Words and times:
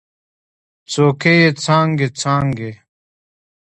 څوکې 0.91 1.33
یې 1.41 1.49
څانګې، 1.63 2.07
څانګې 2.19 2.71